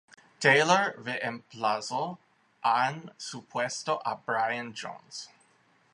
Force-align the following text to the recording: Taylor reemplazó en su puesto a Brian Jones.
Taylor 0.39 0.95
reemplazó 1.05 2.17
en 2.63 3.11
su 3.19 3.45
puesto 3.45 4.01
a 4.03 4.15
Brian 4.15 4.73
Jones. 4.75 5.29